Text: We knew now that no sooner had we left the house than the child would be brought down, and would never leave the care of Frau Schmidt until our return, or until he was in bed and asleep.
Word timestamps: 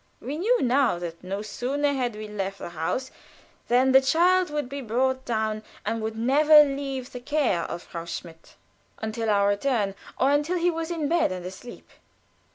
We 0.19 0.39
knew 0.39 0.63
now 0.63 0.97
that 0.97 1.23
no 1.23 1.43
sooner 1.43 1.93
had 1.93 2.15
we 2.15 2.27
left 2.27 2.57
the 2.57 2.69
house 2.69 3.11
than 3.67 3.91
the 3.91 4.01
child 4.01 4.49
would 4.49 4.67
be 4.67 4.81
brought 4.81 5.25
down, 5.25 5.61
and 5.85 6.01
would 6.01 6.17
never 6.17 6.63
leave 6.63 7.11
the 7.11 7.19
care 7.19 7.61
of 7.65 7.83
Frau 7.83 8.05
Schmidt 8.05 8.55
until 8.97 9.29
our 9.29 9.47
return, 9.47 9.93
or 10.19 10.31
until 10.31 10.57
he 10.57 10.71
was 10.71 10.89
in 10.89 11.07
bed 11.07 11.31
and 11.31 11.45
asleep. 11.45 11.87